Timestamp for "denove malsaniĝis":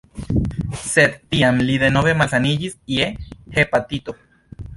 1.83-2.75